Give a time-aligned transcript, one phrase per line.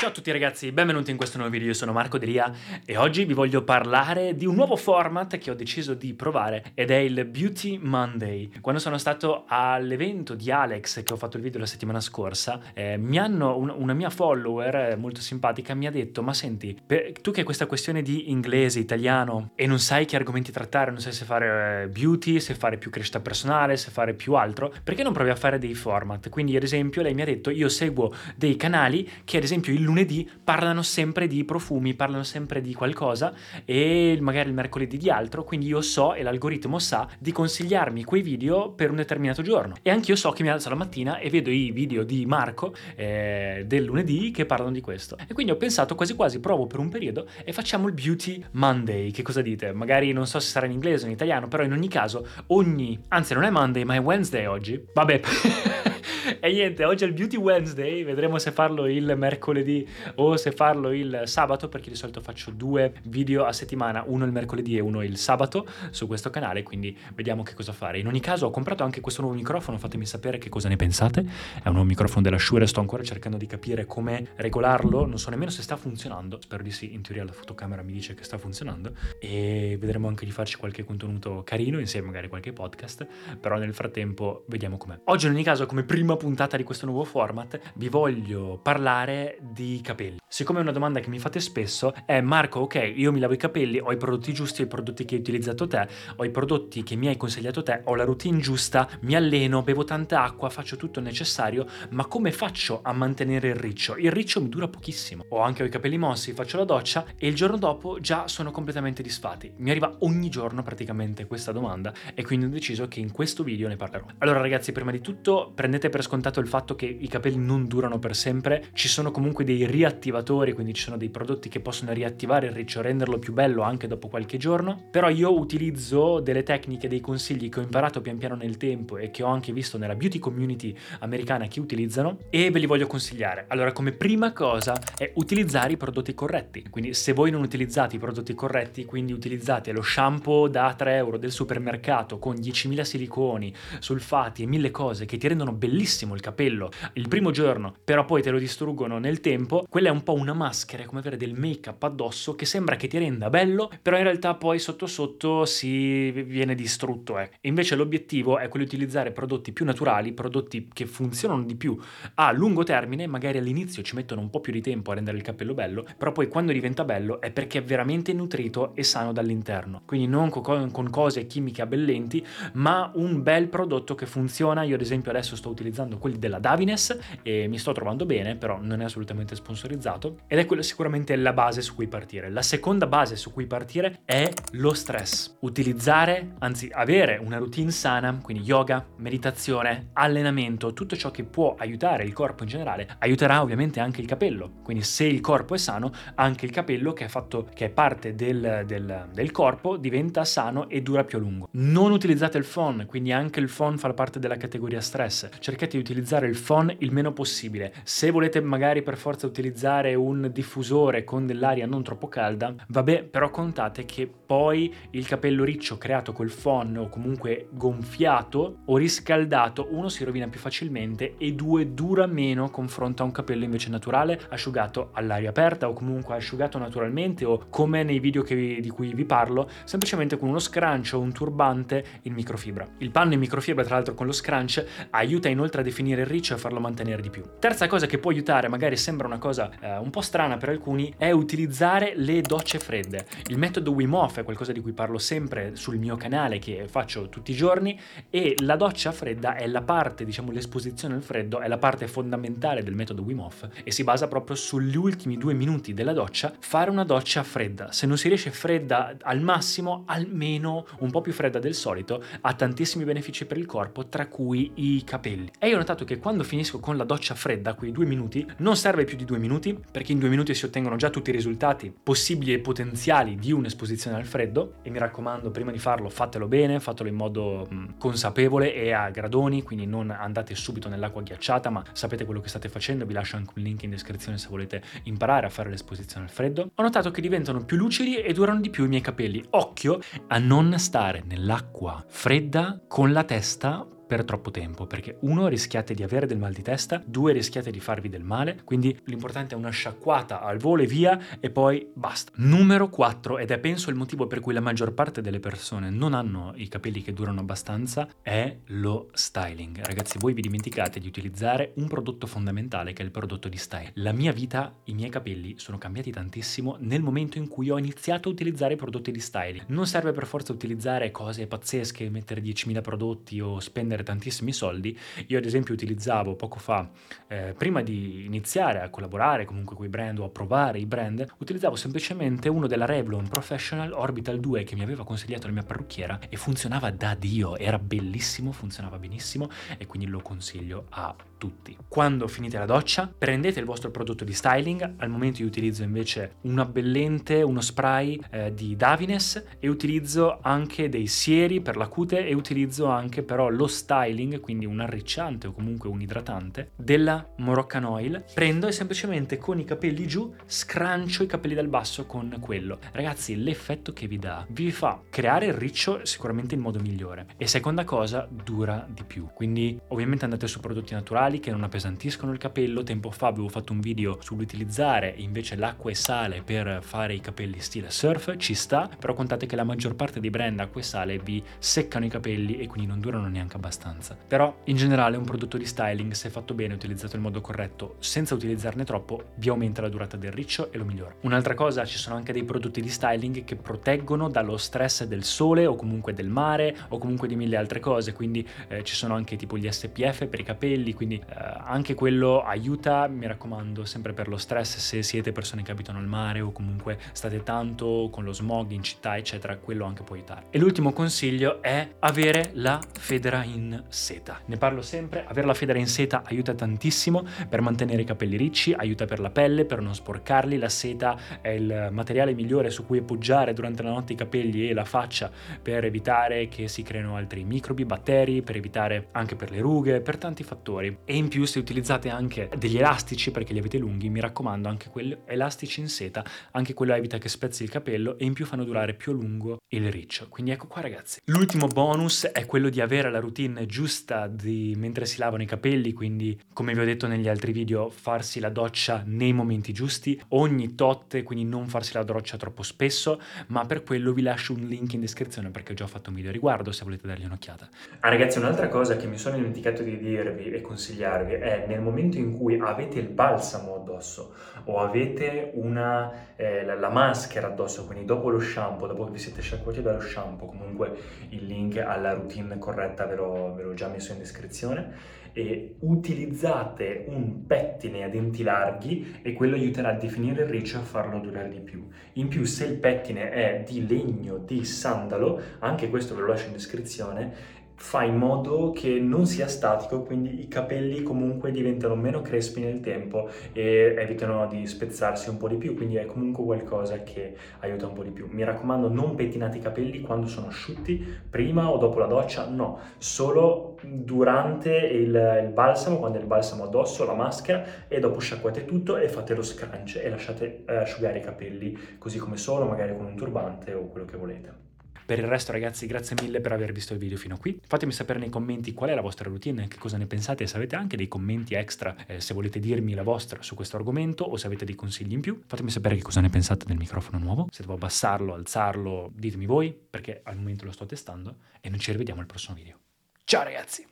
[0.00, 2.50] Ciao a tutti ragazzi, benvenuti in questo nuovo video, io sono Marco Delia
[2.86, 6.90] e oggi vi voglio parlare di un nuovo format che ho deciso di provare ed
[6.90, 8.50] è il Beauty Monday.
[8.62, 12.96] Quando sono stato all'evento di Alex che ho fatto il video la settimana scorsa, eh,
[12.96, 17.12] mi hanno, un, una mia follower eh, molto simpatica mi ha detto ma senti, per,
[17.20, 21.00] tu che hai questa questione di inglese, italiano e non sai che argomenti trattare, non
[21.00, 25.02] sai se fare eh, beauty, se fare più crescita personale, se fare più altro, perché
[25.02, 26.30] non provi a fare dei format?
[26.30, 29.89] Quindi ad esempio lei mi ha detto io seguo dei canali che ad esempio il
[29.90, 35.44] lunedì parlano sempre di profumi, parlano sempre di qualcosa e magari il mercoledì di altro,
[35.44, 39.74] quindi io so e l'algoritmo sa di consigliarmi quei video per un determinato giorno.
[39.82, 42.74] E anche io so che mi alzo la mattina e vedo i video di Marco
[42.94, 45.16] eh, del lunedì che parlano di questo.
[45.28, 49.10] E quindi ho pensato quasi quasi provo per un periodo e facciamo il Beauty Monday.
[49.10, 49.72] Che cosa dite?
[49.72, 52.98] Magari non so se sarà in inglese o in italiano, però in ogni caso ogni,
[53.08, 54.82] anzi non è Monday ma è Wednesday oggi.
[54.94, 55.88] Vabbè.
[56.40, 60.92] e niente, oggi è il Beauty Wednesday, vedremo se farlo il mercoledì o se farlo
[60.92, 65.02] il sabato, perché di solito faccio due video a settimana, uno il mercoledì e uno
[65.02, 67.98] il sabato su questo canale, quindi vediamo che cosa fare.
[67.98, 71.20] In ogni caso ho comprato anche questo nuovo microfono, fatemi sapere che cosa ne pensate.
[71.62, 75.30] È un nuovo microfono della Shure, sto ancora cercando di capire come regolarlo, non so
[75.30, 78.38] nemmeno se sta funzionando, spero di sì, in teoria la fotocamera mi dice che sta
[78.38, 83.06] funzionando e vedremo anche di farci qualche contenuto carino insieme magari qualche podcast,
[83.40, 84.98] però nel frattempo vediamo com'è.
[85.04, 89.80] Oggi in ogni caso come prima puntata di questo nuovo format vi voglio parlare di
[89.82, 90.18] capelli.
[90.26, 93.36] Siccome è una domanda che mi fate spesso, è Marco, ok, io mi lavo i
[93.36, 96.84] capelli, ho i prodotti giusti, ho i prodotti che hai utilizzato te, ho i prodotti
[96.84, 100.76] che mi hai consigliato te, ho la routine giusta, mi alleno, bevo tanta acqua, faccio
[100.76, 103.96] tutto il necessario, ma come faccio a mantenere il riccio?
[103.96, 105.24] Il riccio mi dura pochissimo.
[105.30, 108.52] Ho anche ho i capelli mossi, faccio la doccia e il giorno dopo già sono
[108.52, 109.52] completamente disfatti.
[109.56, 113.66] Mi arriva ogni giorno praticamente questa domanda e quindi ho deciso che in questo video
[113.66, 114.06] ne parlerò.
[114.18, 117.98] Allora ragazzi, prima di tutto prendete per scontato il fatto che i capelli non durano
[117.98, 122.46] per sempre, ci sono comunque dei riattivatori, quindi ci sono dei prodotti che possono riattivare
[122.46, 127.00] il riccio, renderlo più bello anche dopo qualche giorno, però io utilizzo delle tecniche, dei
[127.00, 130.18] consigli che ho imparato pian piano nel tempo e che ho anche visto nella beauty
[130.18, 133.44] community americana che utilizzano e ve li voglio consigliare.
[133.48, 137.98] Allora, come prima cosa è utilizzare i prodotti corretti, quindi se voi non utilizzate i
[137.98, 144.42] prodotti corretti, quindi utilizzate lo shampoo da 3 euro del supermercato con 10.000 siliconi, sulfati
[144.42, 148.30] e mille cose che ti rendono bellissimo il capello il primo giorno, però poi te
[148.30, 151.82] lo distruggono nel tempo, quella è un po' una maschera, è come avere del make-up
[151.82, 156.54] addosso che sembra che ti renda bello, però in realtà poi sotto sotto si viene
[156.54, 157.18] distrutto.
[157.18, 157.30] Eh.
[157.42, 161.78] Invece l'obiettivo è quello di utilizzare prodotti più naturali, prodotti che funzionano di più
[162.14, 165.22] a lungo termine, magari all'inizio ci mettono un po' più di tempo a rendere il
[165.22, 169.82] capello bello, però poi quando diventa bello è perché è veramente nutrito e sano dall'interno.
[169.86, 172.24] Quindi non con cose chimiche abbellenti,
[172.54, 174.62] ma un bel prodotto che funziona.
[174.62, 178.58] Io ad esempio adesso sto utilizzando quelli della Davines e mi sto trovando bene, però
[178.60, 182.30] non è assolutamente sponsorizzato ed è quello sicuramente la base su cui partire.
[182.30, 185.36] La seconda base su cui partire è lo stress.
[185.40, 192.04] Utilizzare, anzi avere una routine sana, quindi yoga, meditazione, allenamento, tutto ciò che può aiutare
[192.04, 194.60] il corpo in generale, aiuterà ovviamente anche il capello.
[194.62, 198.14] Quindi se il corpo è sano, anche il capello che è, fatto, che è parte
[198.14, 201.48] del, del, del corpo diventa sano e dura più a lungo.
[201.52, 205.28] Non utilizzate il phone, quindi anche il phone fa parte della categoria stress.
[205.38, 207.72] Cercate di utilizzare il phone il meno possibile.
[207.82, 213.30] Se volete magari per forza utilizzare un diffusore con dell'aria non troppo calda, vabbè, però
[213.30, 219.88] contate che poi il capello riccio creato col phon o comunque gonfiato o riscaldato, uno
[219.88, 224.90] si rovina più facilmente e due dura meno confronto a un capello invece naturale asciugato
[224.92, 229.48] all'aria aperta o comunque asciugato naturalmente o come nei video vi, di cui vi parlo,
[229.64, 232.66] semplicemente con uno scrunch o un turbante in microfibra.
[232.78, 236.34] Il panno in microfibra tra l'altro con lo scrunch aiuta inoltre a definire il riccio
[236.34, 237.22] e farlo mantenere di più.
[237.38, 240.92] Terza cosa che può aiutare, magari sembra una cosa eh, un po' strana per alcuni,
[240.96, 243.06] è utilizzare le docce fredde.
[243.26, 247.08] Il metodo Wim Hof è qualcosa di cui parlo sempre sul mio canale che faccio
[247.08, 247.78] tutti i giorni
[248.10, 252.62] e la doccia fredda è la parte, diciamo l'esposizione al freddo è la parte fondamentale
[252.62, 256.70] del metodo Wim Hof e si basa proprio sugli ultimi due minuti della doccia fare
[256.70, 257.72] una doccia fredda.
[257.72, 262.34] Se non si riesce fredda al massimo, almeno un po' più fredda del solito, ha
[262.34, 265.30] tantissimi benefici per il corpo, tra cui i capelli.
[265.38, 268.56] E io ho notato che quando finisco con la doccia fredda, quei due minuti, non
[268.56, 271.74] serve più di due minuti, perché in due minuti si ottengono già tutti i risultati
[271.82, 274.54] possibili e potenziali di un'esposizione al freddo.
[274.62, 278.90] E mi raccomando, prima di farlo, fatelo bene, fatelo in modo mh, consapevole e a
[278.90, 282.86] gradoni, quindi non andate subito nell'acqua ghiacciata, ma sapete quello che state facendo.
[282.86, 286.50] Vi lascio anche un link in descrizione se volete imparare a fare l'esposizione al freddo.
[286.54, 289.24] Ho notato che diventano più lucidi e durano di più i miei capelli.
[289.30, 295.74] Occhio a non stare nell'acqua fredda con la testa per troppo tempo, perché uno rischiate
[295.74, 299.36] di avere del mal di testa, due rischiate di farvi del male, quindi l'importante è
[299.36, 302.12] una sciacquata al volo e via e poi basta.
[302.14, 305.92] Numero 4, ed è penso il motivo per cui la maggior parte delle persone non
[305.92, 309.60] hanno i capelli che durano abbastanza, è lo styling.
[309.64, 313.72] Ragazzi, voi vi dimenticate di utilizzare un prodotto fondamentale che è il prodotto di style.
[313.74, 318.08] La mia vita, i miei capelli sono cambiati tantissimo nel momento in cui ho iniziato
[318.08, 319.46] a utilizzare prodotti di styling.
[319.48, 324.76] Non serve per forza utilizzare cose pazzesche, mettere 10.000 prodotti o spendere tantissimi soldi.
[325.08, 326.68] Io ad esempio utilizzavo poco fa,
[327.08, 331.06] eh, prima di iniziare a collaborare comunque con i brand o a provare i brand,
[331.18, 335.98] utilizzavo semplicemente uno della Revlon Professional Orbital 2 che mi aveva consigliato la mia parrucchiera
[336.08, 339.28] e funzionava da Dio, era bellissimo, funzionava benissimo
[339.58, 341.54] e quindi lo consiglio a tutti.
[341.68, 346.14] Quando finite la doccia, prendete il vostro prodotto di styling, al momento io utilizzo invece
[346.22, 352.06] un abbellente, uno spray eh, di Davines e utilizzo anche dei sieri per la cute
[352.06, 357.64] e utilizzo anche però lo styling, quindi un arricciante o comunque un idratante della Moroccan
[357.64, 358.04] Oil.
[358.14, 362.58] Prendo e semplicemente con i capelli giù scrancio i capelli dal basso con quello.
[362.72, 367.26] Ragazzi, l'effetto che vi dà vi fa creare il riccio sicuramente in modo migliore e
[367.26, 369.08] seconda cosa dura di più.
[369.12, 372.62] Quindi ovviamente andate su prodotti naturali naturali che non appesantiscono il capello.
[372.62, 377.40] Tempo fa avevo fatto un video sull'utilizzare invece l'acqua e sale per fare i capelli
[377.40, 380.98] stile surf, ci sta, però contate che la maggior parte dei brand acqua e sale
[380.98, 383.96] vi seccano i capelli e quindi non durano neanche abbastanza.
[384.06, 388.14] Però in generale un prodotto di styling, se fatto bene, utilizzato in modo corretto, senza
[388.14, 390.94] utilizzarne troppo, vi aumenta la durata del riccio e lo migliora.
[391.00, 395.46] Un'altra cosa, ci sono anche dei prodotti di styling che proteggono dallo stress del sole
[395.46, 399.16] o comunque del mare o comunque di mille altre cose, quindi eh, ci sono anche
[399.16, 401.14] tipo gli SPF per i capelli, quindi eh,
[401.44, 405.86] anche quello aiuta, mi raccomando, sempre per lo stress se siete persone che abitano al
[405.86, 410.26] mare o comunque state tanto con lo smog in città, eccetera, quello anche può aiutare.
[410.30, 414.20] E l'ultimo consiglio è avere la federa in seta.
[414.26, 418.52] Ne parlo sempre, avere la federa in seta aiuta tantissimo per mantenere i capelli ricci,
[418.52, 422.78] aiuta per la pelle, per non sporcarli, la seta è il materiale migliore su cui
[422.78, 425.10] appoggiare durante la notte i capelli e la faccia
[425.42, 429.96] per evitare che si creino altri microbi, batteri, per evitare anche per le rughe, per
[429.96, 434.00] tanti fattori e in più se utilizzate anche degli elastici perché li avete lunghi, mi
[434.00, 438.12] raccomando anche quelli elastici in seta, anche quello evita che spezzi il capello e in
[438.12, 440.08] più fanno durare più a lungo il riccio.
[440.08, 440.98] Quindi ecco qua ragazzi.
[441.04, 445.72] L'ultimo bonus è quello di avere la routine giusta di mentre si lavano i capelli,
[445.72, 450.56] quindi come vi ho detto negli altri video, farsi la doccia nei momenti giusti, ogni
[450.56, 454.72] tot, quindi non farsi la doccia troppo spesso, ma per quello vi lascio un link
[454.72, 457.48] in descrizione perché ho già fatto un video a riguardo se volete dargli un'occhiata.
[457.78, 461.60] Ah ragazzi, un'altra cosa che mi sono dimenticato di dirvi e consigliare consigliarvi è nel
[461.60, 467.66] momento in cui avete il balsamo addosso o avete una, eh, la, la, maschera addosso,
[467.66, 470.72] quindi dopo lo shampoo, dopo che vi siete sciacquati dallo shampoo, comunque
[471.10, 476.84] il link alla routine corretta ve l'ho, ve l'ho già messo in descrizione, e utilizzate
[476.86, 481.00] un pettine a denti larghi e quello aiuterà a definire il riccio e a farlo
[481.00, 481.66] durare di più.
[481.94, 486.26] In più se il pettine è di legno di sandalo, anche questo ve lo lascio
[486.26, 492.00] in descrizione, fa in modo che non sia statico, quindi i capelli comunque diventano meno
[492.00, 496.82] crespi nel tempo e evitano di spezzarsi un po' di più, quindi è comunque qualcosa
[496.82, 498.08] che aiuta un po' di più.
[498.10, 502.58] Mi raccomando, non pettinate i capelli quando sono asciutti, prima o dopo la doccia, no,
[502.78, 508.46] solo durante il, il balsamo, quando è il balsamo addosso, la maschera e dopo sciacquate
[508.46, 512.74] tutto e fate lo scrunch e lasciate eh, asciugare i capelli così come sono, magari
[512.74, 514.49] con un turbante o quello che volete.
[514.90, 517.40] Per il resto ragazzi grazie mille per aver visto il video fino a qui.
[517.46, 520.56] Fatemi sapere nei commenti qual è la vostra routine, che cosa ne pensate se avete
[520.56, 524.26] anche dei commenti extra, eh, se volete dirmi la vostra su questo argomento o se
[524.26, 525.22] avete dei consigli in più.
[525.26, 529.52] Fatemi sapere che cosa ne pensate del microfono nuovo, se devo abbassarlo, alzarlo, ditemi voi
[529.52, 532.58] perché al momento lo sto testando e noi ci rivediamo al prossimo video.
[533.04, 533.66] Ciao ragazzi!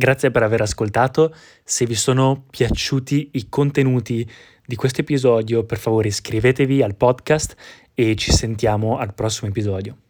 [0.00, 4.26] Grazie per aver ascoltato, se vi sono piaciuti i contenuti
[4.64, 7.56] di questo episodio per favore iscrivetevi al podcast
[8.00, 10.09] e ci sentiamo al prossimo episodio.